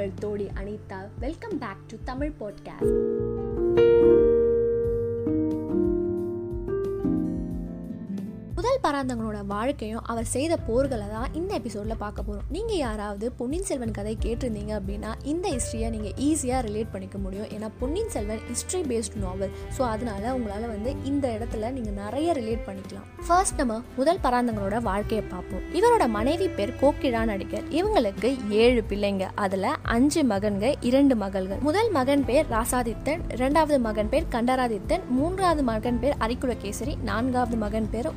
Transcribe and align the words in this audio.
உங்கள் 0.00 0.12
தோழி 0.20 0.46
Anitha 0.54 0.98
welcome 1.18 1.58
back 1.58 1.84
to 1.86 1.96
Tamil 2.04 2.32
podcast 2.40 3.49
முதல் 8.91 9.49
வாழ்க்கையும் 9.51 10.03
அவர் 10.11 10.27
செய்த 10.33 10.53
போர்களை 10.67 11.05
தான் 11.13 11.33
இந்த 11.39 11.51
எபிசோடில் 11.59 11.99
பார்க்க 12.01 12.25
போகிறோம் 12.27 12.47
நீங்கள் 12.55 12.79
யாராவது 12.85 13.25
பொன்னியின் 13.39 13.67
செல்வன் 13.69 13.93
கதை 13.97 14.13
கேட்டிருந்தீங்க 14.25 14.71
அப்படின்னா 14.79 15.11
இந்த 15.31 15.45
ஹிஸ்ட்ரியை 15.53 15.89
நீங்கள் 15.93 16.15
ஈஸியாக 16.27 16.61
ரிலேட் 16.67 16.91
பண்ணிக்க 16.93 17.17
முடியும். 17.17 17.47
ஏன்னா 17.55 17.67
Ponniyin 17.79 18.11
Selvan 18.15 18.41
history 18.49 18.81
based 18.89 19.15
novel 19.23 19.53
so 19.77 19.81
அதனால 19.93 20.33
உங்களால் 20.37 20.67
வந்து 20.73 20.93
இந்த 21.11 21.25
இடத்துல 21.37 21.71
நீங்கள் 21.77 21.97
நிறைய 22.01 22.33
ரிலேட் 22.39 22.65
பண்ணிக்கலாம். 22.67 23.07
ஃபர்ஸ்ட் 23.27 23.57
நம்ம 23.61 23.77
முதல் 23.99 24.21
பராந்தகனோட 24.25 24.81
வாழ்க்கையை 24.89 25.23
பார்ப்போம். 25.33 25.63
இவரோட 25.79 26.07
மனைவி 26.17 26.49
பேர் 26.57 26.75
கோக்கிழா 26.81 27.23
நடிகர். 27.31 27.65
இவங்களுக்கு 27.79 28.31
ஏழு 28.63 28.83
பிள்ளைங்க. 28.91 29.27
அதில் 29.45 29.69
அஞ்சு 29.97 30.23
மகன்க 30.33 30.73
இரண்டு 30.91 31.17
மகள்கள். 31.23 31.63
முதல் 31.69 31.91
மகன் 31.99 32.25
பேர் 32.31 32.51
ராசாதித்தன். 32.55 33.23
இரண்டாவது 33.37 33.79
மகன் 33.87 34.11
பேர் 34.13 34.29
கண்டராதித்தன். 34.37 35.05
மூன்றாவது 35.19 35.65
மகன் 35.71 36.01
பேர் 36.03 36.19
அரிக்குலகேசரி. 36.27 36.95
நான்காவது 37.11 37.57
மகன் 37.65 37.89
பேர் 37.95 38.09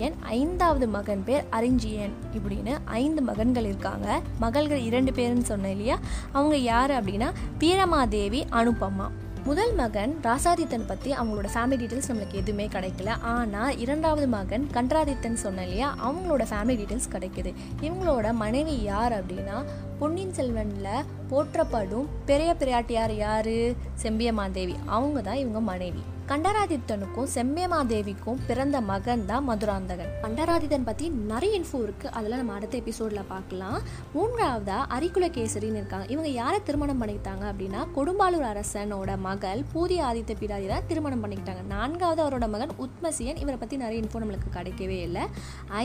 உத்தமசியன் 0.00 0.32
ஐந்தாவது 0.34 0.86
மகன் 0.88 1.22
பேர் 1.24 1.48
அரிஞ்சியன் 1.52 2.12
இப்படின்னு 2.36 2.72
ஐந்து 2.84 3.22
மகன்கள் 3.22 3.64
இருக்காங்க. 3.64 4.06
மகள்கள் 4.38 4.80
இரண்டு 4.80 5.10
பேருன்னு 5.10 5.48
சொன்னேன் 5.50 5.70
இல்லையா? 5.70 5.96
அவங்க 6.32 6.56
யார் 6.56 6.92
அப்படின்னா 6.98 7.28
பீரமாதேவி 7.58 8.40
அனுபமா 8.50 9.08
முதல் 9.44 9.74
மகன் 9.74 10.12
ராசாதித்தன் 10.22 10.86
பற்றி 10.86 11.10
அவங்களோட 11.12 11.48
ஃபேமிலி 11.54 11.76
டீட்டெயில்ஸ் 11.82 12.10
நம்மளுக்கு 12.10 12.40
எதுவுமே 12.42 12.66
கிடைக்கல. 12.66 13.10
ஆனால் 13.34 13.78
இரண்டாவது 13.78 14.26
மகன் 14.28 14.66
கன்றாதித்தன் 14.72 15.42
சொன்ன 15.44 15.62
இல்லையா? 15.62 15.90
அவங்களோட 16.06 16.46
ஃபேமிலி 16.50 16.76
டீட்டெயில்ஸ் 16.80 17.12
கிடைக்குது. 17.12 17.52
இவங்களோட 17.82 18.32
மனைவி 18.32 18.76
யார் 18.82 19.14
அப்படின்னா 19.20 19.58
பொன்னியின் 20.00 20.36
செல்வனில் 20.36 21.06
போற்றப்படும் 21.30 22.06
பெரிய 22.28 22.50
பிரையாட்டியார் 22.60 23.14
யார்? 23.24 23.56
செம்பியமாதேவி 24.04 24.76
அவங்க 24.96 25.18
தான் 25.28 25.42
இவங்க 25.42 25.60
மனைவி. 25.72 26.02
கண்டராதித்தனுக்கும் 26.30 27.30
செம்பியமாதேவிக்கும் 27.34 28.40
பிறந்த 28.48 28.76
மகன் 28.90 29.22
தான் 29.30 29.44
மதுராந்தகன். 29.48 30.10
கண்டராதித்தன் 30.24 30.86
பற்றி 30.88 31.06
நிறைய 31.30 31.58
இன்ஃபோ 31.58 31.78
இருக்குது 31.86 32.12
அதெல்லாம் 32.16 32.40
நம்ம 32.42 32.56
அடுத்த 32.58 32.74
எபிசோடில் 32.82 33.28
பார்க்கலாம். 33.30 33.78
மூன்றாவதா 34.14 34.76
அரிக்குலகேசரின்னு 34.96 35.80
இருக்காங்க. 35.80 36.06
இவங்க 36.14 36.28
யாரை 36.40 36.58
திருமணம் 36.68 37.00
பண்ணிக்கிட்டாங்க 37.02 37.44
அப்படின்னா 37.52 37.80
கொடும்பாலூர் 37.96 38.46
அரசனோட 38.50 39.16
மகள் 39.26 39.62
பூதிய 39.72 40.04
ஆதித்த 40.10 40.36
பிடாரி 40.42 40.68
தான் 40.72 40.86
திருமணம் 40.90 41.24
பண்ணிக்கிட்டாங்க. 41.24 41.64
நான்காவது 41.74 42.22
அவரோட 42.24 42.48
மகன் 42.54 42.74
உத்மசியன். 42.86 43.40
இவரை 43.44 43.58
பற்றி 43.62 43.78
நிறைய 43.84 44.04
இன்ஃபோ 44.04 44.22
நம்மளுக்கு 44.24 44.54
கிடைக்கவே 44.58 45.00
இல்லை. 45.08 45.26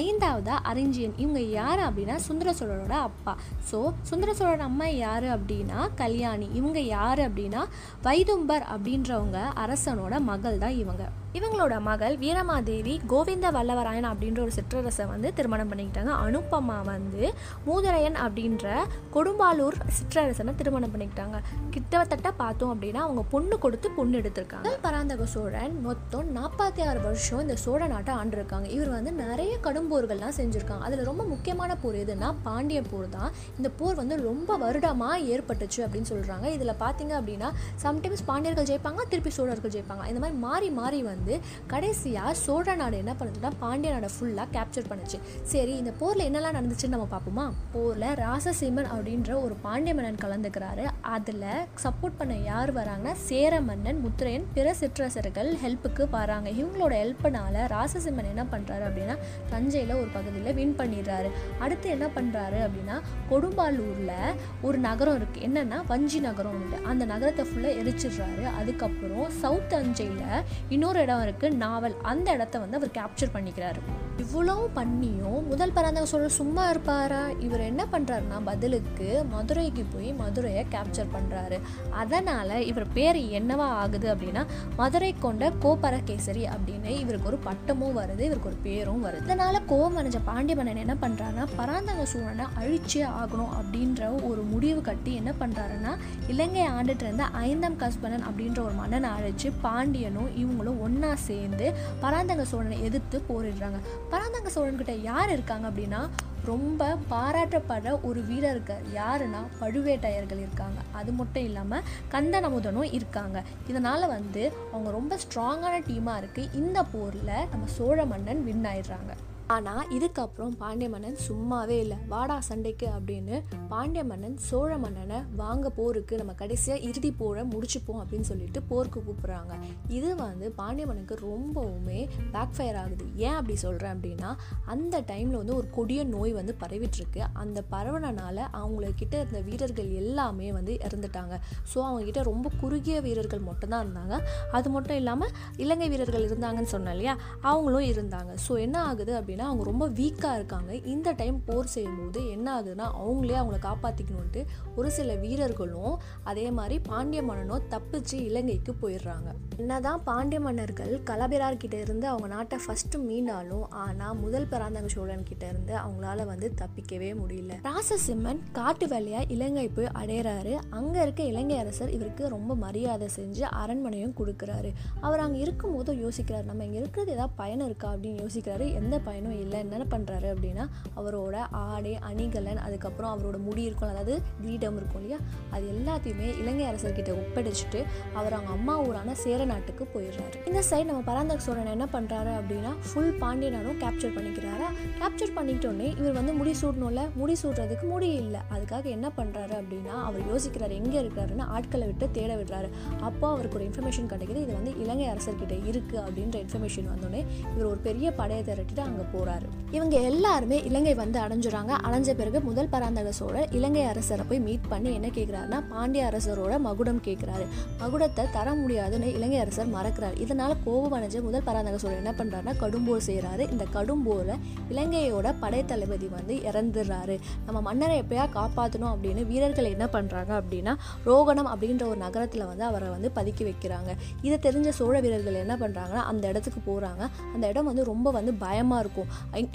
ஐந்தாவதா 0.02 0.58
அரிஞ்சியன். 0.74 1.18
இவங்க 1.26 1.44
யார் 1.60 1.84
அப்படின்னா 1.88 2.18
சுந்தர 2.30 2.56
சோழரோட 2.62 2.98
அப்பா. 3.10 3.36
ஸோ 3.72 3.82
சுந்தர 4.10 4.32
சோழன் 4.40 4.66
அம்மா 4.70 4.88
யார் 4.88 5.26
அப்படின்னா 5.36 5.80
கல்யாணி. 6.02 6.48
இவங்க 6.60 6.80
யார் 6.96 7.22
அப்படின்னா 7.28 7.62
வைதும்பர் 8.08 8.66
அப்படின்றவங்க 8.74 9.38
அரசனோட 9.64 10.16
மகள் 10.32 10.58
தான் 10.64 10.76
இவங்க. 10.82 11.06
இவங்களோட 11.38 11.76
மகள் 11.88 12.14
வீரமாதேவி 12.22 12.94
கோவிந்த 13.12 13.48
வல்லவராயன் 13.56 14.08
அப்படின்ற 14.10 14.40
ஒரு 14.44 14.54
சிற்றரசை 14.58 15.06
வந்து 15.12 15.30
திருமணம் 15.38 15.72
பண்ணிக்கிட்டாங்க. 15.72 16.12
அனுப்பமா 16.26 16.78
வந்து 16.92 17.24
மூதரையன் 17.68 18.20
அப்படின்ற 18.26 18.76
கொடும்பாலூர் 19.16 19.78
சிற்றரசனை 19.98 20.54
திருமணம் 20.62 20.94
பண்ணிக்கிட்டாங்க. 20.94 21.40
கிட்டத்தட்ட 21.74 22.32
பார்த்தோம் 22.42 22.72
அப்படின்னா 22.76 23.02
அவங்க 23.08 23.24
பொண்ணு 23.34 23.58
கொடுத்து 23.66 23.90
பொண்ணு 23.98 24.22
எடுத்திருக்காங்க. 24.22 24.72
பராந்தக 24.86 25.28
சோழன் 25.34 25.76
மொத்தம் 25.88 26.30
நாற்பத்தி 26.38 26.84
ஆறு 26.90 27.02
வருஷம் 27.08 27.44
இந்த 27.46 27.58
சோழ 27.66 27.82
நாட்டை 27.96 28.16
ஆண்டிருக்காங்க. 28.22 28.70
இவர் 28.78 28.94
வந்து 28.98 29.14
நிறைய 29.24 29.56
கடும்போர்கள்லாம் 29.68 30.38
செஞ்சுருக்காங்க. 30.40 30.86
அதில் 30.90 31.06
ரொம்ப 31.12 31.26
முக்கியமான 31.34 31.76
போர் 31.84 32.00
எதுன்னா 32.06 32.32
பாண்டிய 32.48 32.82
போர் 32.94 33.10
தான். 33.18 33.30
இந்த 33.58 33.72
போர் 33.82 33.95
வந்து 34.02 34.16
ரொம்ப 34.30 34.58
வருடமாக 34.64 35.18
ஏற்பட்டுச்சு 35.34 35.80
அப்படின்னு 35.86 36.10
சொல்கிறாங்க 36.14 36.46
இதில் 36.56 36.74
பார்த்தீங்க 36.84 37.14
அப்படின்னா 37.20 37.50
சம்டைம்ஸ் 37.84 38.26
பாண்டியர்கள் 38.30 38.70
ஜெயிப்பாங்க 38.72 39.02
திருப்பி 39.12 39.32
சோழர்கள் 39.38 39.74
ஜெயிப்பாங்க. 39.76 40.04
இந்த 40.12 40.22
மாதிரி 40.24 40.38
மாறி 40.46 40.70
மாறி 40.80 41.00
வந்து 41.12 41.34
கடைசியாக 41.74 42.34
சோழ 42.46 42.76
நாடு 42.82 42.96
என்ன 43.04 43.16
பண்ணுதுன்னா 43.20 43.52
பாண்டிய 43.64 43.92
நாடை 43.96 44.10
ஃபுல்லாக 44.16 44.48
கேப்சர் 44.56 44.90
பண்ணுச்சு. 44.92 45.20
சரி 45.54 45.74
இந்த 45.82 45.92
போரில் 46.02 46.26
என்னெல்லாம் 46.28 46.58
நடந்துச்சுன்னு 46.58 46.96
நம்ம 46.96 47.08
பார்ப்போமா? 47.16 47.46
போரில் 47.76 48.08
ராசசீமன் 48.24 48.90
அப்படின்ற 48.94 49.32
ஒரு 49.46 49.58
பாண்டிய 49.66 49.94
மன்னன் 50.00 50.22
கலந்துக்கிறாரு. 50.26 50.86
அதில் 51.16 51.44
சப்போர்ட் 51.84 52.18
பண்ண 52.20 52.34
யார் 52.52 52.72
வராங்கன்னா 52.80 53.14
சேர 53.30 53.54
மன்னன் 53.70 54.02
முத்திரையன் 54.06 54.48
பிற 54.56 54.68
சிற்றரசர்கள் 54.82 55.52
ஹெல்ப்புக்கு 55.64 56.04
வராங்க. 56.18 56.48
இவங்களோட 56.60 56.94
ஹெல்ப்னால 57.02 57.66
ராசசிம்மன் 57.76 58.32
என்ன 58.34 58.44
பண்ணுறாரு 58.54 58.84
அப்படின்னா 58.90 59.16
தஞ்சையில் 59.52 59.94
ஒரு 60.02 60.10
பகுதியில் 60.16 60.56
வின் 60.60 60.76
பண்ணிடுறாரு. 60.80 61.30
அடுத்து 61.64 61.88
என்ன 61.96 62.08
பண்ணுறாரு 62.16 62.60
அப்படின்னா 62.66 62.96
கொடும்பாலூர் 63.32 63.85
கொடும்பாலூரில் 63.86 64.36
ஒரு 64.62 64.78
நகரம் 64.78 65.18
இருக்குது 65.20 65.46
என்னென்னா 65.48 65.80
வஞ்சி 65.88 66.20
நகரம் 66.20 66.56
உண்டு. 66.62 66.78
அந்த 66.84 67.06
நகரத்தை 67.06 67.46
ஃபுல்லாக 67.50 67.80
எரிச்சிடுறாரு. 67.82 68.46
அதுக்கப்புறம் 68.60 69.30
சவுத் 69.30 69.70
தஞ்சையில் 69.70 70.44
இன்னொரு 70.70 71.02
இடம் 71.02 71.24
இருக்குது 71.28 71.62
நாவல். 71.66 71.96
அந்த 72.02 72.32
இடத்த 72.32 72.60
வந்து 72.60 72.78
அவர் 72.78 72.96
கேப்சர் 73.00 73.36
பண்ணிக்கிறாரு. 73.36 73.82
இவ்வளோ 74.24 74.54
பண்ணியும் 74.76 75.42
முதல் 75.50 75.74
பராந்தக 75.76 76.06
சோழர் 76.06 76.36
சும்மா 76.38 76.64
இருப்பாரா? 76.70 77.22
இவர் 77.40 77.64
என்ன 77.70 77.84
பண்ணுறாருன்னா 77.92 78.38
பதிலுக்கு 78.46 79.08
மதுரைக்கு 79.32 79.84
போய் 79.94 80.10
மதுரையை 80.14 80.64
கேப்சர் 80.74 81.10
பண்ணுறாரு 81.16 81.58
அதனால் 82.02 82.54
இவர் 82.70 82.86
பேர் 82.94 83.20
என்னவா 83.40 83.68
ஆகுது 83.82 84.08
அப்படின்னா 84.14 84.44
மதுரை 84.76 85.12
கொண்ட 85.26 85.50
கோபரகேசரி 85.64 86.44
அப்படின்னு 86.54 86.92
இவருக்கு 87.04 87.30
ஒரு 87.32 87.40
பட்டமும் 87.48 87.98
வருது 87.98 88.20
இவருக்கு 88.20 88.50
ஒரு 88.52 88.60
பேரும் 88.64 89.04
வருது. 89.06 89.24
இதனால் 89.24 89.60
கோபம் 89.66 89.98
அடைஞ்ச 90.02 90.22
பாண்டிய 90.26 90.56
மன்னன் 90.56 90.84
என்ன 90.86 90.96
பண்ணுறாருன்னா 91.02 91.48
பராந்தக 91.56 92.06
சோழனை 92.14 92.48
அழிச்சே 92.62 93.04
ஆகணும் 93.22 93.54
அப்படின்ற 93.60 94.24
ஒரு 94.30 94.42
முடிவு 94.54 94.82
கட்டி 94.82 95.14
என்ன 95.14 95.34
பண்ணுறாருன்னா 95.40 95.94
இலங்கை 96.28 96.66
ஆண்டுட்டு 96.78 97.06
இருந்த 97.08 97.28
ஐந்தாம் 97.50 97.80
கஸ்பனன் 97.84 98.26
அப்படின்ற 98.30 98.60
ஒரு 98.60 98.74
மன்னனை 98.74 99.12
அழைச்சி 99.18 99.52
பாண்டியனும் 99.62 100.32
இவங்களும் 100.44 100.82
ஒன்றா 100.88 101.14
சேர்ந்து 101.28 101.68
பராந்தக 102.02 102.46
சோழனை 102.54 102.80
எதிர்த்து 102.84 103.18
போரிடுறாங்க. 103.30 103.80
பராந்தக 104.14 104.50
சோழன்கிட்ட 104.56 104.94
யார் 105.10 105.32
இருக்காங்க 105.36 105.66
அப்படின்னா 105.72 106.02
ரொம்ப 106.50 106.88
பாராட்டப்படுற 107.12 107.92
ஒரு 108.08 108.20
வீரர் 108.22 108.52
இருக்கார் 108.56 108.84
யாருன்னா 108.98 109.42
பழுவேட்டையர்கள் 109.62 110.42
இருக்காங்க. 110.46 110.80
அது 111.00 111.12
மட்டும் 111.20 111.44
இல்லாமல் 111.44 111.86
கந்தனமுதனும் 112.14 112.94
இருக்காங்க. 112.98 113.38
இதனால் 113.68 114.12
வந்து 114.16 114.44
அவங்க 114.72 114.92
ரொம்ப 114.98 115.18
ஸ்ட்ராங்கான 115.24 115.78
டீமாக 115.90 116.22
இருக்குது 116.22 116.54
இந்த 116.62 116.84
போரில் 116.96 117.48
நம்ம 117.54 117.66
சோழ 117.78 118.06
மன்னன் 118.12 118.44
வின் 118.50 118.68
ஆயிடுறாங்க. 118.74 119.14
ஆனால் 119.54 119.90
இதுக்கப்புறம் 119.96 120.54
பாண்டிய 120.62 120.90
மன்னன் 120.94 121.18
சும்மாவே 121.26 121.76
இல்லை. 121.84 121.98
வாடா 122.12 122.38
சண்டைக்கு 122.48 122.88
அப்படின்னு 122.96 123.36
பாண்டிய 123.72 124.04
மன்னன் 124.12 124.38
சோழ 124.48 124.72
மன்னனை 124.84 125.20
வாங்க 125.42 125.70
போருக்கு 125.70 126.20
நம்ம 126.22 126.34
கடைசியாக 126.40 126.86
இறுதி 126.88 127.12
போரை 127.20 127.44
முடிச்சுப்போம் 127.52 128.00
அப்படின்னு 128.04 128.28
சொல்லிட்டு 128.30 128.62
போருக்கு 128.72 129.00
கூப்பிட்றாங்க. 129.08 129.54
இது 129.98 130.10
வந்து 130.16 130.48
பாண்டிய 130.60 130.86
மன்னனுக்கு 130.90 131.18
ரொம்பவுமே 131.28 132.00
பேக் 132.34 132.56
ஃபயர் 132.56 132.80
ஆகுது. 132.84 133.06
ஏன் 133.26 133.38
அப்படி 133.40 133.56
சொல்கிறேன் 133.56 133.94
அப்படின்னா 133.96 134.32
அந்த 134.76 135.04
டைமில் 135.12 135.40
வந்து 135.42 135.56
ஒரு 135.56 135.70
கொடிய 135.78 136.04
நோய் 136.16 136.34
வந்து 136.40 136.56
பரவிட்டுருக்கு. 136.64 137.22
அந்த 137.44 137.64
பரவனால 137.74 138.38
அவங்கக்கிட்ட 138.62 139.16
இருந்த 139.22 139.42
வீரர்கள் 139.50 139.92
எல்லாமே 140.02 140.52
வந்து 140.52 140.74
இறந்துட்டாங்க. 140.90 141.38
ஸோ 141.74 141.78
அவங்கக்கிட்ட 141.88 142.24
ரொம்ப 142.32 142.52
குறுகிய 142.64 143.02
வீரர்கள் 143.02 143.48
மட்டும்தான் 143.50 143.86
இருந்தாங்க. 143.88 144.18
அது 144.52 144.70
மட்டும் 144.70 144.96
இல்லாமல் 144.96 145.32
இலங்கை 145.58 145.90
வீரர்கள் 145.90 146.28
இருந்தாங்கன்னு 146.30 146.74
சொன்னேன் 146.76 146.94
இல்லையா? 146.98 147.16
அவங்களும் 147.42 147.88
இருந்தாங்க. 147.94 148.34
ஸோ 148.48 148.60
என்ன 148.60 148.84
ஆகுது 148.90 149.14
அப்படின்னு 149.20 149.34
அப்படின்னா 149.36 149.48
அவங்க 149.52 149.64
ரொம்ப 149.64 149.86
வீக்காக 149.90 150.36
இருக்காங்க. 150.36 150.76
இந்த 150.76 151.12
டைம் 151.12 151.44
போர் 151.46 151.66
செய்யும்போது 151.66 152.30
என்ன 152.30 152.48
ஆகுதுன்னா 152.56 152.86
அவங்களே 153.04 153.36
அவங்கள 153.42 153.58
காப்பாற்றிக்கணுன்ட்டு 153.68 154.42
ஒரு 154.76 154.92
சில 154.92 155.16
வீரர்களும் 155.16 155.96
அதே 156.24 156.52
மாதிரி 156.52 156.80
பாண்டிய 156.80 157.22
மன்னனும் 157.24 157.64
தப்பிச்சு 157.70 158.18
இலங்கைக்கு 158.30 158.74
போயிடுறாங்க. 158.82 159.30
என்னதான் 159.58 160.04
பாண்டிய 160.04 160.40
மன்னர்கள் 160.42 161.02
கலபிரார்கிட்ட 161.06 161.74
இருந்து 161.74 162.08
அவங்க 162.08 162.28
நாட்டை 162.28 162.60
ஃபஸ்ட்டு 162.66 163.00
மீண்டாலும் 163.10 163.66
ஆனால் 163.70 164.16
முதல் 164.16 164.48
பராந்தக 164.48 164.88
சோழன் 164.88 165.24
கிட்ட 165.24 165.48
இருந்து 165.48 165.76
அவங்களால 165.76 166.26
வந்து 166.26 166.54
தப்பிக்கவே 166.62 167.12
முடியல. 167.22 167.54
ராசசிம்மன் 167.68 168.42
காட்டு 168.52 168.88
வேலையாக 168.88 169.26
இலங்கை 169.34 169.68
போய் 169.68 169.92
அடையிறாரு. 170.02 170.56
அங்கே 170.70 171.02
இருக்க 171.02 171.24
இலங்கை 171.24 171.58
அரசர் 171.58 171.90
இவருக்கு 171.90 172.28
ரொம்ப 172.28 172.56
மரியாதை 172.56 173.10
செஞ்சு 173.16 173.44
அரண்மனையும் 173.64 174.18
கொடுக்குறாரு. 174.20 174.72
அவர் 175.02 175.20
அங்கே 175.20 175.40
இருக்கும்போது 175.40 175.94
யோசிக்கிறாரு 175.94 176.44
நம்ம 176.44 176.66
இங்கே 176.66 176.78
இருக்கிறது 176.78 177.12
ஏதாவது 177.12 177.34
பயன் 177.36 177.64
இருக்கா? 177.66 177.94
அப்படின்னு 177.94 178.22
யோசிக்கிறாரு. 178.24 178.74
எந்த 178.74 179.00
பயனும் 179.00 179.25
இன்னும் 179.26 179.44
இல்லை 179.44 179.60
என்ன 179.66 179.86
பண்ணுறாரு 179.94 180.28
அப்படின்னா 180.34 180.64
அவரோட 181.00 181.36
ஆடை 181.66 181.94
அணிகலன் 182.10 182.60
அதுக்கப்புறம் 182.66 183.12
அவரோட 183.14 183.38
முடி 183.46 183.62
இருக்கும் 183.62 183.92
அதாவது 183.92 184.16
கிரீடம் 184.42 184.78
இருக்கும் 184.80 185.02
இல்லையா? 185.02 185.20
அது 185.52 185.66
எல்லாத்தையுமே 185.74 186.28
இலங்கை 186.42 186.66
அரசர்கிட்ட 186.72 187.12
ஒப்படைச்சிட்டு 187.22 187.80
அவர் 188.20 188.36
அவங்க 188.38 188.52
அம்மா 188.58 188.76
ஊரான 188.88 189.16
சேர 189.24 189.46
நாட்டுக்கு 189.52 189.84
போயிடுறாரு. 189.94 190.36
இந்த 190.50 190.62
சைடு 190.70 190.88
நம்ம 190.90 191.02
பராந்தக 191.10 191.44
சோழன் 191.48 191.72
என்ன 191.76 191.88
பண்ணுறாரு 191.96 192.32
அப்படின்னா 192.40 192.72
ஃபுல் 192.88 193.14
பாண்டிய 193.24 193.50
நாடும் 193.56 193.80
கேப்சர் 193.84 194.16
பண்ணிக்கிறாரா? 194.18 194.68
கேப்சர் 195.02 195.36
பண்ணிட்டோன்னே 195.38 195.90
இவர் 196.00 196.18
வந்து 196.20 196.34
முடி 196.34 196.54
சூடணும்ல 196.62 197.04
முடி 197.22 197.36
சூடுறதுக்கு 197.44 197.88
முடி 197.94 198.10
இல்லை. 198.24 198.42
அதுக்காக 198.56 198.86
என்ன 198.98 199.08
பண்ணுறாரு 199.18 199.56
அப்படின்னா 199.62 199.96
அவர் 200.08 200.24
யோசிக்கிறார் 200.32 200.78
எங்கே 200.82 201.00
இருக்கிறாருன்னு 201.04 201.48
ஆட்களை 201.58 201.88
விட்டு 201.88 202.12
தேட 202.12 202.32
விடுறாரு. 202.36 202.70
அப்போ 203.02 203.26
அவருக்கு 203.30 203.60
ஒரு 203.62 203.68
இன்ஃபர்மேஷன் 203.70 204.12
கிடைக்கிது 204.14 204.42
இது 204.46 204.54
வந்து 204.60 204.74
இலங்கை 204.86 205.10
அரசர்கிட்ட 205.16 205.58
இருக்குது 205.72 206.04
அப்படின்ற 206.06 206.38
இன்ஃபர்மேஷன் 206.46 206.92
வந்தோடனே 206.94 207.24
இவர் 207.54 207.72
ஒரு 207.74 207.82
பெரிய 207.90 208.08
படையை 208.22 208.44
திரட்டிட்டு 208.48 208.84
அங்கே 208.88 209.04
போறாரு. 209.16 209.48
இவங்க 209.72 209.96
எல்லாருமே 209.98 210.58
இலங்கை 210.64 210.94
வந்து 210.94 211.20
அடைஞ்சுறாங்க. 211.20 211.72
அடைஞ்ச 211.88 212.12
பிறகு 212.14 212.42
முதல் 212.42 212.70
பராந்தக 212.70 213.12
சோழர் 213.12 213.52
இலங்கை 213.52 213.84
அரசரை 213.84 214.26
போய் 214.30 214.40
மீட் 214.40 214.68
பண்ணி 214.70 214.94
என்ன 214.94 215.08
கேட்கிறாருன்னா 215.08 215.60
பாண்டிய 215.70 216.12
அரசரோட 216.12 216.60
மகுடம் 216.60 217.02
கேட்கிறாரு 217.06 217.46
மகுடத்தை 217.82 218.24
தர 218.32 218.54
முடியாதுன்னு 218.54 219.14
இலங்கை 219.14 219.40
அரசர் 219.40 219.74
மறக்கிறார். 219.74 220.16
இதனால 220.26 220.56
கோபம் 220.66 220.96
அடைஞ்ச 221.00 221.22
முதல் 221.22 221.44
பராந்தக 221.44 221.78
சோழர் 221.78 222.02
என்ன 222.04 222.14
பண்றாருன்னா 222.18 222.54
கடும்போர் 222.64 223.06
செய்யறாரு 223.08 223.44
இந்த 223.52 223.66
கடும்போரை 223.74 224.38
இலங்கையோட 224.72 225.34
படைத்தளபதி 225.40 226.08
வந்து 226.08 226.36
இறந்துடுறாரு. 226.36 227.18
நம்ம 227.46 227.62
மன்னரை 227.62 228.02
எப்பயா 228.02 228.26
காப்பாற்றணும் 228.36 228.92
அப்படின்னு 228.94 229.28
வீரர்கள் 229.28 229.72
என்ன 229.76 229.88
பண்றாங்க 229.88 230.42
அப்படின்னா 230.42 230.76
ரோகணம் 231.06 231.52
அப்படின்ற 231.54 231.84
ஒரு 231.88 232.00
நகரத்துல 232.06 232.48
வந்து 232.48 232.64
அவரை 232.64 232.88
வந்து 232.88 233.12
பதுக்கி 233.16 233.44
வைக்கிறாங்க. 233.50 233.92
இதை 234.22 234.52
தெரிஞ்ச 234.52 234.70
சோழ 234.70 235.00
வீரர்கள் 235.00 235.42
என்ன 235.44 235.56
பண்றாங்கன்னா 235.56 236.04
அந்த 236.14 236.28
இடத்துக்கு 236.28 236.62
போறாங்க. 236.72 237.04
அந்த 237.34 237.48
இடம் 237.48 237.66
வந்து 237.66 237.84
ரொம்ப 237.84 238.12
வந்து 238.12 238.34
பயமா 238.34 238.80
இருக்கும். 238.80 239.05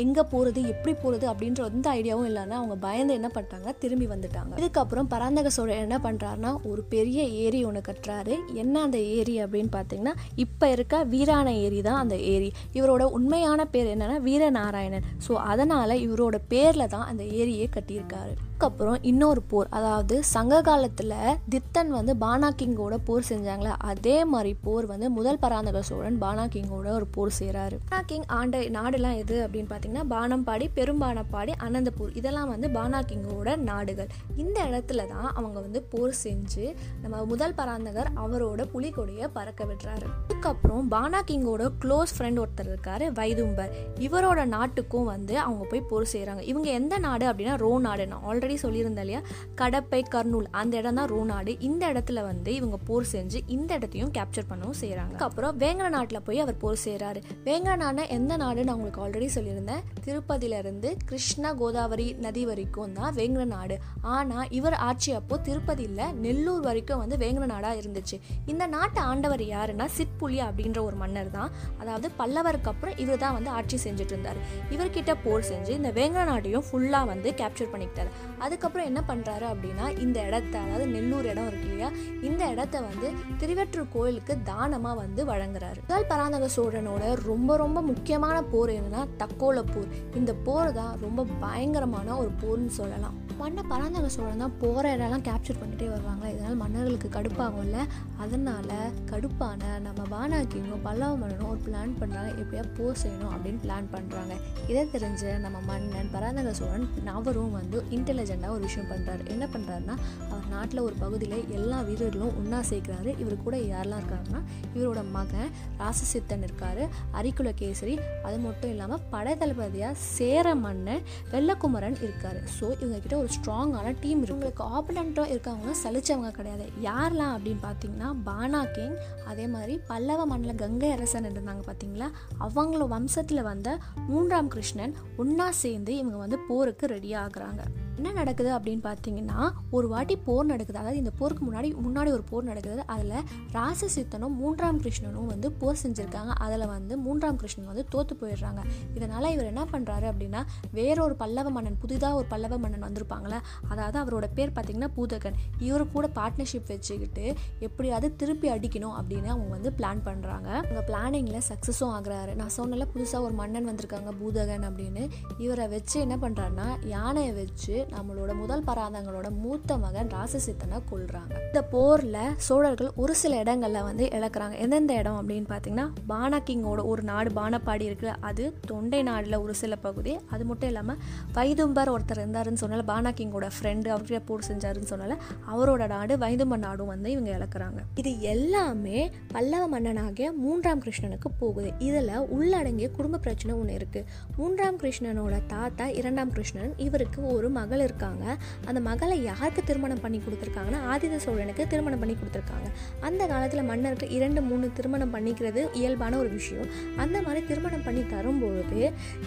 எங்கே 0.05 0.23
போகிறது 0.23 0.62
எப்படி 0.69 0.94
போகிறது 0.94 1.26
அப்படின்ற 1.32 1.64
எந்த 1.73 1.91
ஐடியாவும் 1.91 2.29
இல்லைன்னா 2.31 2.56
அவங்க 2.61 2.75
பயந்து 2.75 3.14
என்ன 3.14 3.31
பண்ணிட்டாங்க? 3.35 3.75
திரும்பி 3.79 4.06
வந்துட்டாங்க. 4.06 4.52
இதுக்கப்புறம் 4.61 5.11
பராந்தக 5.14 5.49
சோழர் 5.49 5.82
என்ன 5.87 5.99
பண்ணுறாருனா 6.02 6.52
ஒரு 6.62 6.82
பெரிய 6.82 7.23
ஏரி 7.25 7.64
ஒன்று 7.64 7.82
கட்டுறாரு. 7.88 8.37
என்ன 8.55 8.82
அந்த 8.82 8.99
ஏரி 8.99 9.37
அப்படின்னு 9.44 9.73
பார்த்தீங்கன்னா 9.79 10.14
இப்போ 10.35 10.70
இருக்க 10.70 11.05
வீரான 11.05 11.56
ஏரி 11.56 11.82
தான் 11.82 11.99
அந்த 11.99 12.17
ஏரி. 12.17 12.52
இவரோட 12.73 13.02
உண்மையான 13.02 13.64
பேர் 13.64 13.93
என்னென்னா 13.97 14.19
வீரநாராயணன். 14.29 15.08
ஸோ 15.29 15.32
அதனால் 15.32 16.00
இவரோட 16.06 16.38
பேரில் 16.49 16.93
தான் 16.96 17.06
அந்த 17.06 17.25
ஏரியை 17.25 17.69
கட்டியிருக்காரு. 17.76 18.35
அதுக்கப்புறம் 18.60 19.04
இன்னொரு 19.10 19.40
போர். 19.50 19.68
அதாவது 19.76 20.14
சங்க 20.32 20.54
காலத்தில் 20.66 21.12
தித்தன் 21.52 21.92
வந்து 21.96 22.12
பானா 22.22 22.48
கிங்கோட 22.60 22.94
போர் 23.06 23.26
செஞ்சாங்களே 23.28 23.70
அதே 23.90 24.16
மாதிரி 24.32 24.50
போர் 24.66 24.86
வந்து 24.90 25.06
முதல் 25.18 25.38
பராந்தக 25.44 25.80
சோழன் 25.88 26.18
பானா 26.22 26.44
கிங்கோட 26.54 26.88
ஒரு 26.96 27.06
போர் 27.14 27.32
செய்கிறாரு 27.38 27.76
பானா 27.84 28.00
கிங் 28.10 28.26
ஆண்ட 28.38 28.58
நாடுலாம் 28.74 29.16
எது 29.22 29.36
அப்படின்னு 29.44 29.70
பார்த்தீங்கன்னா 29.70 30.04
பானம்பாடி 30.12 30.66
பெரும்பானப்பாடி 30.78 31.54
அனந்தபூர். 31.68 32.10
இதெல்லாம் 32.20 32.50
வந்து 32.54 32.68
பானா 32.76 33.00
கிங்கோட 33.12 33.54
நாடுகள். 33.70 34.10
இந்த 34.42 34.58
இடத்துல 34.70 35.06
தான் 35.14 35.30
அவங்க 35.36 35.56
வந்து 35.66 35.82
போர் 35.94 36.14
செஞ்சு 36.24 36.66
நம்ம 37.04 37.22
முதல் 37.32 37.56
பராந்தகர் 37.62 38.10
அவரோட 38.24 38.68
புலிகொடியை 38.74 39.28
பறக்க 39.38 39.70
விடுறாரு 39.70 40.06
அதுக்கப்புறம் 40.26 40.92
பானா 40.96 41.22
கிங்கோட 41.32 41.70
க்ளோஸ் 41.86 42.14
ஃப்ரெண்ட் 42.18 42.42
ஒருத்தர் 42.44 42.70
இருக்காரு 42.72 43.08
வைதும்பர். 43.20 43.72
இவரோட 44.08 44.40
நாட்டுக்கும் 44.56 45.10
வந்து 45.14 45.34
அவங்க 45.46 45.64
போய் 45.72 45.86
போர் 45.92 46.12
செய்கிறாங்க 46.14 46.44
இவங்க 46.52 46.70
எந்த 46.82 46.94
நாடு 47.08 47.26
அப்படின்னா 47.32 47.56
ரோ 47.66 47.72
நாடு 47.88 48.08
நான் 48.12 48.24
ஆல்ரெடி 48.28 48.48
சொல்லியிருந்தேன் 48.64 49.05
இல்லையா? 49.06 49.23
கடப்பை 49.61 50.02
கர்னூல் 50.14 50.49
அந்த 50.61 50.76
இடம் 50.81 50.99
தான் 51.00 51.11
ரோநாடு 51.14 51.52
இந்த 51.69 51.82
இடத்துல 51.93 52.25
வந்து 52.31 52.50
இவங்க 52.55 52.76
போர் 52.88 53.11
செஞ்சு 53.14 53.41
இந்த 53.56 53.70
இடத்தையும் 53.75 54.12
கேப்சர் 54.19 54.49
பண்ணவும் 54.50 54.79
செய்கிறாங்க 54.82 55.17
அப்புறம் 55.29 55.56
வேங்கட 55.62 55.88
நாட்டில் 55.97 56.25
போய் 56.29 56.43
அவர் 56.44 56.61
போர் 56.64 56.82
செய்கிறாரு 56.85 57.20
வேங்கட 57.49 57.76
நாடுனா 57.82 58.05
எந்த 58.17 58.32
நாடு 58.37 58.64
நான் 58.64 58.76
உங்களுக்கு 58.76 59.02
ஆல்ரெடி 59.05 59.29
சொல்லியிருந்தேன். 59.37 59.82
திருப்பதியிலிருந்து 60.06 60.88
கிருஷ்ணா 61.08 61.50
கோதாவரி 61.61 62.06
நதி 62.25 62.44
வரைக்கும் 62.50 62.94
தான் 62.99 63.14
வேங்கட 63.19 63.44
நாடு. 63.44 63.76
ஆனால் 64.17 64.49
இவர் 64.58 64.76
ஆட்சி 64.88 65.11
அப்போ 65.12 65.37
திருப்பதியில் 65.49 66.05
நெல்லூர் 66.25 66.62
வரைக்கும் 66.69 67.00
வந்து 67.03 67.17
வேங்கட 67.23 67.46
நாடாக 67.55 67.81
இருந்துச்சு. 67.81 68.17
இந்த 68.46 68.67
நாட்டை 68.76 69.03
ஆண்டவர் 69.03 69.44
யாருன்னா 69.55 69.87
சிற்புலி 69.96 70.41
அப்படின்ற 70.49 70.79
ஒரு 70.88 70.96
மன்னர் 71.03 71.31
தான். 71.31 71.50
அதாவது 71.79 72.11
பல்லவருக்கு 72.20 72.70
அப்புறம் 72.73 72.96
இவர் 73.05 73.23
தான் 73.25 73.37
வந்து 73.38 73.50
ஆட்சி 73.50 73.76
செஞ்சுட்டு 73.87 74.14
இருந்தார். 74.14 74.41
இவர்கிட்ட 74.75 75.14
போர் 75.25 75.49
செஞ்சு 75.50 75.73
இந்த 75.81 75.91
வேங்கட 75.99 76.25
நாட்டையும் 76.31 76.67
ஃபுல்லாக 76.69 77.11
வந்து 77.12 77.35
கேப்சர் 77.41 77.73
பண்ணிக்கிட்டார். 77.73 78.11
அதுக்கப்புறம் 78.44 78.88
என்ன 78.90 79.00
பண்ணுறாரு 79.08 79.46
அப்படின்னா 79.52 79.87
இந்த 80.04 80.19
இடத்த 80.28 80.54
அதாவது 80.58 80.87
நெல்லூர் 80.87 81.28
இடம் 81.32 81.46
இருக்கு 81.46 81.69
இல்லையா 81.69 81.90
இந்த 82.28 82.42
இடத்த 82.54 82.81
வந்து 82.81 83.10
திருவெற்றூர் 83.40 83.92
கோயிலுக்கு 83.96 84.37
தானமாக 84.42 85.00
வந்து 85.02 85.25
வழங்குறாரு. 85.32 85.81
முதல் 85.88 86.10
பராந்தக 86.12 86.48
சோழனோட 86.56 87.04
ரொம்ப 87.31 87.56
ரொம்ப 87.56 87.81
முக்கியமான 87.90 88.37
போர் 88.52 88.72
என்னன்னா 88.78 89.04
தக்கோல 89.22 89.64
போர் 89.72 89.90
இந்த 90.14 90.34
போர் 90.48 90.72
தான் 90.72 90.94
ரொம்ப 91.00 91.26
பயங்கரமான 91.44 92.16
ஒரு 92.16 92.32
போர்னு 92.42 92.72
சொல்லலாம். 92.81 93.19
மன்ன 93.40 93.62
பராந்தக 93.70 94.08
சோழன் 94.14 94.42
தான் 94.42 94.56
போகிற 94.62 94.84
இடம்லாம் 94.96 95.25
கேப்சர் 95.28 95.58
பண்ணிட்டே 95.60 95.87
வருவாங்க. 95.92 96.25
இதனால் 96.32 96.58
மன்னர்களுக்கு 96.62 97.08
கடுப்பாகும்ல 97.14 97.78
அதனால் 98.22 98.72
கடுப்பான 99.10 99.70
நம்ம 99.87 100.00
வானாக்கியும் 100.14 100.82
பல்லவ 100.87 101.12
மன்னனும் 101.20 101.50
ஒரு 101.52 101.60
பிளான் 101.66 101.92
பண்ணுறாங்க 102.00 102.31
எப்படியா 102.42 102.64
போர் 102.76 103.00
செய்யணும் 103.02 103.32
அப்படின்னு 103.34 103.60
பிளான் 103.64 103.88
பண்ணுறாங்க 103.94 104.34
இதை 104.70 104.82
தெரிஞ்ச 104.94 105.32
நம்ம 105.44 105.58
மன்னன் 105.70 106.10
பராந்தக 106.14 106.52
சோழன் 106.60 106.87
அவரும் 107.16 107.54
வந்து 107.58 107.78
இன்டெலிஜெண்ட்டாக 107.96 108.56
ஒரு 108.56 108.62
விஷயம் 108.69 108.90
பண்ணுறாரு 108.92 109.22
என்ன 109.34 109.44
பண்ணுறாருன்னா 109.54 109.96
அவர் 110.31 110.46
நாட்டில் 110.54 110.84
ஒரு 110.86 110.96
பகுதியில் 111.04 111.38
எல்லா 111.58 111.78
வீரர்களும் 111.88 112.34
ஒன்றா 112.40 112.60
சேர்க்குறாரு. 112.70 113.10
இவர் 113.22 113.36
கூட 113.46 113.56
யாரெல்லாம் 113.72 114.02
இருக்காருன்னா 114.02 114.43
இவரோட 114.76 115.02
மகன் 115.16 115.50
ராசசித்தன் 115.82 116.46
இருக்காரு 116.48 116.84
அரிக்குலகேசரி 117.20 117.96
அது 118.28 118.38
மட்டும் 118.46 118.72
இல்லாமல் 118.75 119.04
படை 119.14 119.34
தளபதியாக 119.43 119.94
சேர 120.16 120.54
மன்னன் 120.64 121.04
வெள்ளக்குமரன் 121.34 121.98
இருக்கார். 122.04 122.40
ஸோ 122.58 122.66
இவங்க 122.81 122.98
கிட்ட 123.00 123.16
ஒரு 123.22 123.30
ஸ்ட்ராங்கான 123.37 123.94
டீம் 124.00 124.23
இருக்கு. 124.23 124.35
உங்களுக்கு 124.35 124.65
ஆப்பனண்ட்டாக 124.65 125.32
இருக்கவங்க 125.35 125.75
சலிச்சவங்க 125.85 126.31
கிடையாது. 126.31 126.67
யாரெல்லாம் 126.82 127.35
அப்படின்னு 127.35 127.62
பார்த்தீங்கன்னா 127.67 128.11
பானா 128.27 128.62
கிங் 128.73 128.97
அதே 129.27 129.47
மாதிரி 129.47 129.81
பல்லவ 129.87 130.27
மண்டல 130.27 130.53
கங்கை 130.53 130.91
அரசன் 130.91 131.25
இருந்தாங்க 131.25 131.62
பார்த்தீங்களா? 131.67 132.11
அவங்கள 132.41 132.87
வம்சத்தில் 132.94 133.43
வந்த 133.43 133.79
மூன்றாம் 134.06 134.49
கிருஷ்ணன் 134.49 134.94
ஒன்றா 135.17 135.50
சேர்ந்து 135.50 135.97
இவங்க 135.97 136.17
வந்து 136.17 136.38
போருக்கு 136.49 136.87
ரெடி 136.87 137.12
ஆகுறாங்க. 137.15 137.62
என்ன 137.97 138.12
நடக்குது 138.12 138.50
அப்படின்னு 138.59 138.82
பார்த்தீங்கன்னா 138.82 139.50
ஒரு 139.71 139.88
வாட்டி 139.88 140.17
போர் 140.17 140.47
நடக்குது. 140.47 140.79
அதாவது 140.79 140.99
இந்த 140.99 141.11
போருக்கு 141.19 141.44
முன்னாடி 141.47 141.69
முன்னாடி 141.87 142.11
ஒரு 142.12 142.23
போர் 142.23 142.44
நடக்குது. 142.44 142.82
அதில் 142.87 143.25
ராசசித்தனும் 143.53 144.35
மூன்றாம் 144.35 144.81
கிருஷ்ணனும் 144.81 145.27
வந்து 145.27 145.53
போர் 145.53 145.77
செஞ்சுருக்காங்க. 145.82 146.32
அதில் 146.44 146.67
வந்து 146.67 146.97
மூன்றாம் 146.97 147.37
கிருஷ்ணன் 147.37 147.67
வந்து 147.67 147.85
தோற்று 147.88 148.17
போயிடுறாங்க. 148.21 148.62
இதனால் 148.94 149.32
இவர் 149.32 149.50
என்ன 149.53 149.65
பண்ணுறாரு 149.73 150.06
அப்படின்னா 150.12 150.43
வேறொரு 150.73 151.15
பல்லவ 151.15 151.50
மன்னன் 151.50 151.79
புதிதாக 151.81 152.15
ஒரு 152.15 152.27
பல்லவ 152.29 152.59
மன்னன் 152.59 152.87
வந்திருப்பாங்க. 152.88 153.19
சொல்லுவாங்களே 153.20 153.38
அதாவது 153.72 153.96
அவரோட 154.02 154.26
பேர் 154.37 154.55
பார்த்தீங்கன்னா 154.56 154.90
பூதகன். 154.99 155.37
இவரு 155.67 155.84
கூட 155.94 156.06
பார்ட்னர்ஷிப் 156.19 156.70
வச்சுக்கிட்டு 156.72 157.25
எப்படியாவது 157.67 158.08
திருப்பி 158.20 158.49
அடிக்கணும் 158.55 158.96
அப்படின்னு 159.00 159.28
அவங்க 159.34 159.50
வந்து 159.56 159.70
பிளான் 159.78 160.02
பண்ணுறாங்க 160.08 160.49
அவங்க 160.61 160.82
பிளானிங்கில் 160.90 161.46
சக்ஸஸும் 161.50 161.93
ஆகுறாரு. 161.96 162.32
நான் 162.40 162.55
சொன்னல 162.58 162.87
புதுசாக 162.94 163.26
ஒரு 163.26 163.34
மன்னன் 163.40 163.69
வந்திருக்காங்க 163.70 164.12
பூதகன் 164.20 164.67
அப்படின்னு. 164.69 165.02
இவரை 165.44 165.67
வச்சு 165.75 165.96
என்ன 166.06 166.17
பண்ணுறாருன்னா 166.25 166.69
யானையை 166.94 167.32
வச்சு 167.40 167.75
நம்மளோட 167.96 168.31
முதல் 168.43 168.67
பராதங்களோட 168.70 169.28
மூத்த 169.43 169.78
மகன் 169.84 170.11
ராசசித்தனை 170.17 170.78
கொல்றாங்க. 170.93 171.34
இந்த 171.49 171.62
போரில் 171.75 172.19
சோழர்கள் 172.49 172.90
ஒரு 173.02 173.14
சில 173.22 173.32
இடங்களில் 173.43 173.87
வந்து 173.88 174.05
இழக்கிறாங்க. 174.19 174.55
எந்தெந்த 174.64 174.93
இடம் 175.00 175.19
அப்படின்னு 175.20 175.49
பார்த்தீங்கன்னா 175.52 175.87
பானா 176.12 176.40
கிங்கோட 176.49 176.81
ஒரு 176.93 177.03
நாடு 177.10 177.31
பானப்பாடி 177.41 177.84
இருக்குது 177.91 178.17
அது 178.29 178.44
தொண்டை 178.70 179.03
நாடில் 179.10 179.41
ஒரு 179.44 179.55
சில 179.62 179.77
பகுதி. 179.86 180.12
அது 180.34 180.44
மட்டும் 180.50 180.70
இல்லாமல் 180.72 180.98
வைதும்பர் 181.36 181.93
ஒருத்தர் 181.94 182.22
இருந்தாருன்னு 182.22 182.62
சொன்னால 182.62 182.84
பானா 182.93 183.09
கிங்கோட 183.19 183.46
ஃப்ரெண்டு 183.56 183.88
அவர்கிட்ட 183.93 184.20
போர் 184.29 184.46
செஞ்சாருன்னு 184.48 184.90
சொன்னால 184.93 185.17
அவரோட 185.52 185.82
நாடு 185.94 186.14
வைதும்பர் 186.24 186.62
நாடும் 186.64 186.90
வந்து 186.93 187.08
இவங்க 187.14 187.31
இழக்கிறாங்க. 187.38 187.81
இது 188.00 188.12
எல்லாமே 188.34 188.98
பல்லவ 189.34 189.64
மன்னனாகிய 189.74 190.29
மூன்றாம் 190.44 190.82
கிருஷ்ணனுக்கு 190.84 191.31
போகுது. 191.43 191.70
இதில் 191.88 192.10
உள்ளடங்கிய 192.36 192.88
குடும்ப 192.98 193.20
பிரச்சனை 193.26 193.55
ஒன்று 193.60 193.76
இருக்குது 193.81 194.06
மூன்றாம் 194.38 194.79
கிருஷ்ணனோட 194.82 195.36
தாத்தா 195.55 195.86
இரண்டாம் 196.00 196.32
கிருஷ்ணன் 196.36 196.72
இவருக்கு 196.86 197.20
ஒரு 197.36 197.50
மகள் 197.58 197.84
இருக்காங்க. 197.86 198.24
அந்த 198.69 198.81
மகளை 198.88 199.19
யாருக்கு 199.31 199.64
திருமணம் 199.70 200.02
பண்ணி 200.05 200.20
கொடுத்துருக்காங்கன்னா 200.26 200.82
ஆதித்த 200.93 201.20
சோழனுக்கு 201.26 201.67
திருமணம் 201.74 202.02
பண்ணி 202.05 202.17
கொடுத்துருக்காங்க. 202.20 202.69
அந்த 203.08 203.22
காலத்தில் 203.32 203.69
மன்னருக்கு 203.70 204.08
இரண்டு 204.19 204.43
மூணு 204.50 204.67
திருமணம் 204.79 205.14
பண்ணிக்கிறது 205.14 205.62
இயல்பான 205.81 206.19
ஒரு 206.22 206.31
விஷயம். 206.38 206.69
அந்த 207.02 207.17
மாதிரி 207.26 207.40
திருமணம் 207.50 207.84
பண்ணி 207.86 208.02
தரும்பொழுது 208.14 208.81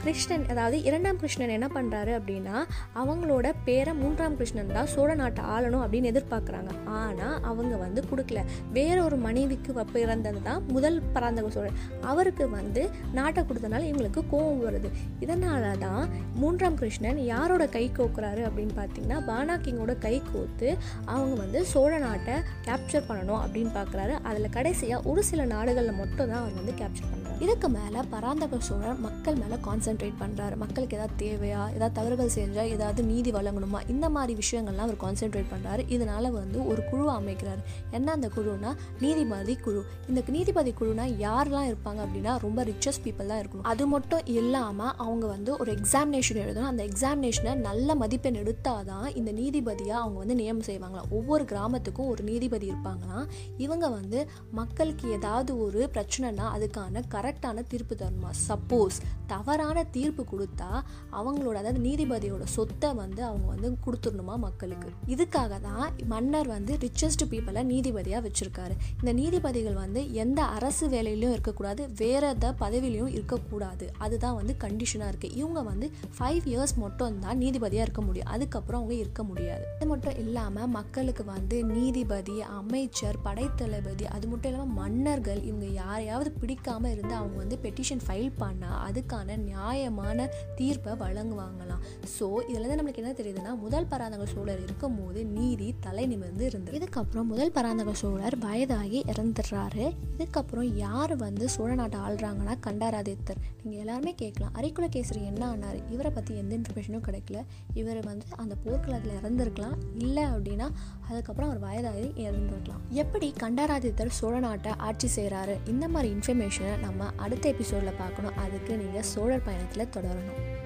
கிருஷ்ணன் 0.04 0.46
அதாவது 0.54 0.78
இரண்டாம் 0.90 1.20
கிருஷ்ணன் 1.22 1.56
என்ன 1.58 1.68
பண்ணுறாரு 1.76 2.12
அப்படின்னா 2.20 2.56
அவங்களோட 3.02 3.48
பேரை 3.66 3.94
மூன்றாம் 3.94 4.36
கிருஷ்ணன் 4.36 4.74
தான் 4.78 4.90
சோழ 4.94 5.10
நாட்டை 5.16 5.44
ஆளணும் 5.54 5.84
அப்படின்னு 5.84 6.12
எதிர்பார்க்குறாங்க. 6.12 6.72
ஆனால் 7.00 7.38
அவங்க 7.50 7.76
வந்து 7.76 8.04
கொடுக்கல. 8.12 8.40
வேற 8.72 8.98
ஒரு 9.04 9.18
மனைவிக்கு 9.18 9.72
பிறந்தது 9.94 10.42
தான் 10.42 10.62
முதல் 10.68 11.00
பராந்தக 11.14 11.50
சோழன். 11.50 11.80
அவருக்கு 12.02 12.46
வந்து 12.50 12.90
நாட்டை 13.14 13.44
கொடுத்தனால 13.44 13.88
இவங்களுக்கு 13.92 14.22
கோபம் 14.34 14.64
வருது. 14.68 14.92
இதனால 15.20 15.78
தான் 15.78 16.04
மூன்றாம் 16.36 16.78
கிருஷ்ணன் 16.82 17.20
யாரோட 17.34 17.64
கை 17.68 17.86
கோக்குறாரு 18.00 18.42
அப்படின்னு 18.50 18.76
பார்த்தீங்கன்னா 18.80 19.20
பானா 19.30 19.56
கிங்கோட 19.66 19.96
கை 19.98 20.16
கோத்து 20.32 20.70
அவங்க 21.06 21.34
வந்து 21.44 21.66
சோழ 21.66 21.92
நாட்டை 21.98 22.36
கேப்சர் 22.68 23.08
பண்ணணும் 23.10 23.42
அப்படின்னு 23.44 23.72
பார்க்குறாரு 23.80 24.16
அதில் 24.24 24.56
கடைசியாக 24.58 25.10
ஒரு 25.10 25.24
சில 25.24 25.46
நாடுகளில் 25.46 26.00
மட்டும் 26.02 26.30
தான் 26.32 26.42
அவர் 26.42 26.60
வந்து 26.62 26.74
கேப்சர் 26.82 27.10
பண்ணுறாரு 27.12 27.22
இதுக்கு 27.40 27.68
மேலே 27.70 28.00
பராந்தக 28.12 28.58
சோழன் 28.60 29.00
மக்கள் 29.00 29.36
மேலே 29.36 29.58
கான்சென்ட்ரேட் 29.68 30.20
பண்ணுறாரு 30.22 30.56
மக்களுக்கு 30.56 30.98
ஏதாவது 30.98 31.16
தேவையா? 31.24 31.62
ஏதாவது 31.76 31.96
தவறுகள் 32.00 32.36
செஞ்சால் 32.36 32.72
ஏதாவது 32.76 33.04
நீதி 33.04 33.32
வழங்க 33.32 33.53
இறங்கணுமா 33.54 33.80
இந்த 33.94 34.06
மாதிரி 34.16 34.34
விஷயங்கள்லாம் 34.42 34.88
அவர் 34.88 35.00
கான்சென்ட்ரேட் 35.06 35.50
பண்ணுறாரு 35.54 35.82
இதனால் 35.96 36.30
வந்து 36.32 36.60
ஒரு 36.72 36.82
குழு 36.90 37.06
அமைக்கிறார். 37.12 37.62
என்ன 37.98 38.08
அந்த 38.18 38.28
குழுனா 38.36 38.72
நீதிபதி 39.04 39.56
குழு. 39.66 39.82
இந்த 40.10 40.22
நீதிபதி 40.36 40.72
குழுனா 40.80 41.06
யாரெல்லாம் 41.26 41.68
இருப்பாங்க 41.72 42.00
அப்படின்னா 42.06 42.34
ரொம்ப 42.46 42.64
ரிச்சஸ்ட் 42.72 43.04
பீப்புள் 43.06 43.32
தான் 43.32 43.42
இருக்கணும். 43.44 43.68
அது 43.74 43.86
மட்டும் 43.94 44.24
இல்லாமல் 44.40 44.94
அவங்க 45.06 45.26
வந்து 45.36 45.52
ஒரு 45.62 45.72
எக்ஸாமினேஷன் 45.78 46.42
எழுதணும். 46.46 46.70
அந்த 46.72 46.84
எக்ஸாமினேஷனை 46.90 47.54
நல்ல 47.68 47.96
மதிப்பெண் 48.04 48.40
எடுத்தால் 48.44 48.88
தான் 48.92 49.08
இந்த 49.22 49.32
நீதிபதியாக 49.40 50.02
அவங்க 50.04 50.18
வந்து 50.24 50.38
நியமனம் 50.42 50.70
செய்வாங்களாம். 50.72 51.10
ஒவ்வொரு 51.20 51.46
கிராமத்துக்கும் 51.54 52.12
ஒரு 52.14 52.24
நீதிபதி 52.32 52.66
இருப்பாங்களாம். 52.72 53.28
இவங்க 53.66 53.86
வந்து 53.98 54.20
மக்களுக்கு 54.62 55.06
ஏதாவது 55.18 55.52
ஒரு 55.66 55.82
பிரச்சனைனா 55.96 56.48
அதுக்கான 56.56 57.04
கரெக்டான 57.16 57.66
தீர்ப்பு 57.74 57.94
தரணுமா? 58.02 58.32
சப்போஸ் 58.50 59.00
தவறான 59.34 59.78
தீர்ப்பு 59.96 60.24
கொடுத்தா 60.32 60.72
அவங்களோட 61.20 61.56
அதாவது 61.62 61.82
நீதிபதியோட 61.88 62.44
சொத்தை 62.56 62.90
வந்து 63.02 63.22
அவங்க 63.30 63.43
அவங்க 63.44 63.56
வந்து 63.56 63.70
கொடுத்துடணுமா 63.86 64.36
மக்களுக்கு? 64.46 64.90
இதுக்காக 65.14 65.54
தான் 65.68 65.88
மன்னர் 66.12 66.50
வந்து 66.56 66.74
ரிச்சஸ்ட் 66.84 67.24
பீப்புளை 67.32 67.62
நீதிபதியாக 67.72 68.22
வச்சுருக்காரு. 68.26 68.76
இந்த 69.00 69.12
நீதிபதிகள் 69.20 69.78
வந்து 69.84 70.02
எந்த 70.24 70.42
அரசு 70.58 70.86
வேலையிலையும் 70.94 71.34
இருக்கக்கூடாது 71.36 71.82
வேற 72.02 72.22
எந்த 72.36 72.50
பதவியிலையும் 72.62 73.12
இருக்கக்கூடாது. 73.18 73.86
அதுதான் 74.06 74.38
வந்து 74.40 74.54
கண்டிஷனாக 74.64 75.12
இருக்குது 75.12 75.36
இவங்க 75.42 75.62
வந்து 75.72 75.88
ஃபைவ் 76.18 76.46
இயர்ஸ் 76.54 76.76
மட்டும் 76.84 77.20
தான் 77.26 77.40
நீதிபதியாக 77.44 77.88
இருக்க 77.88 78.04
முடியும். 78.08 78.30
அதுக்கப்புறம் 78.36 78.80
அவங்க 78.82 78.96
இருக்க 79.04 79.24
முடியாது. 79.32 79.66
அது 79.76 79.90
மட்டும் 79.92 80.18
இல்லாமல் 80.24 80.72
மக்களுக்கு 80.78 81.26
வந்து 81.34 81.60
நீதிபதி 81.76 82.38
அமைச்சர் 82.60 83.20
படைத்தளபதி 83.28 84.08
அது 84.16 84.26
மட்டும் 84.32 84.52
இல்லாமல் 84.52 84.76
மன்னர்கள் 84.82 85.42
இவங்க 85.50 85.68
யாரையாவது 85.82 86.32
பிடிக்காமல் 86.42 86.94
இருந்து 86.96 87.16
அவங்க 87.22 87.38
வந்து 87.44 87.60
பெட்டிஷன் 87.66 88.04
ஃபைல் 88.06 88.32
பண்ணால் 88.44 88.80
அதுக்கான 88.88 89.38
நியாயமான 89.50 90.30
தீர்ப்பை 90.60 90.96
வழங்குவாங்களாம். 91.04 91.84
ஸோ 92.16 92.26
இதில் 92.50 92.70
தான் 92.70 92.80
நம்மளுக்கு 92.80 93.04
என்ன 93.04 93.14
தெரியுதுன்னா 93.34 93.52
முதல் 93.58 93.88
பராந்தக 93.92 94.26
சோழர் 94.26 94.62
இருக்கும்போது 94.64 95.26
நீதி 95.26 95.74
தலை 95.80 96.06
நிமிர்ந்து 96.06 96.46
இருந்தது. 96.46 96.76
இதுக்கப்புறம் 96.80 97.24
முதல் 97.24 97.52
பராந்தக 97.52 97.94
சோழர் 97.94 98.38
வயதாகி 98.38 99.04
இறந்துடுறாரு. 99.12 99.86
இதுக்கப்புறம் 100.18 100.70
யார் 100.76 101.16
வந்து 101.16 101.50
சோழ 101.50 101.76
நாட்டை 101.76 102.00
ஆள்றாங்கன்னா 102.00 102.56
கண்டாராதித்தர். 102.68 103.42
நீங்கள் 103.64 103.82
எல்லாருமே 103.84 104.14
கேட்கலாம். 104.16 104.54
அரிக்குலகேசரி 104.54 105.22
என்ன 105.24 105.48
ஆனார்? 105.48 105.80
இவரை 105.90 106.12
பற்றி 106.12 106.38
எந்த 106.38 106.58
இன்ஃபர்மேஷனும் 106.58 107.06
கிடைக்கல. 107.08 107.42
இவர் 107.74 108.02
வந்து 108.06 108.26
அந்த 108.38 108.56
போர்க்களத்தில் 108.64 109.20
இறந்துருக்கலாம். 109.20 109.78
இல்லை 109.98 110.24
அப்படின்னா 110.24 110.70
அதுக்கப்புறம் 111.10 111.50
அவர் 111.50 111.64
வயதாகி 111.68 112.08
இறந்துருக்கலாம் 112.28 112.84
எப்படி 112.90 113.34
கண்டாராதித்தர் 113.44 114.18
சோழ 114.22 114.40
நாட்டை 114.40 114.72
ஆட்சி 114.78 115.10
செய்கிறாரு 115.16 115.56
இந்த 115.68 115.88
மாதிரி 115.88 116.14
இன்ஃபர்மேஷனை 116.14 116.80
நம்ம 116.80 117.10
அடுத்த 117.18 117.50
எபிசோடில் 117.50 118.00
பார்க்கணும். 118.04 118.38
அதுக்கு 118.38 118.78
நீங்கள் 118.78 119.10
சோழர் 119.14 119.48
பயணத்தில் 119.48 119.94
தொடரணும். 119.96 120.63